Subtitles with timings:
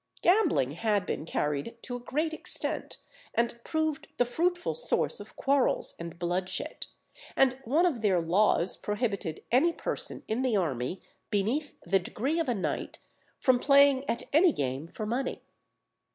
[0.23, 2.97] Gambling had been carried to a great extent,
[3.35, 6.87] and proved the fruitful source of quarrels and bloodshed;
[7.35, 12.49] and one of their laws prohibited any person in the army, beneath the degree of
[12.49, 12.97] a knight,
[13.37, 15.43] from playing at any game for money.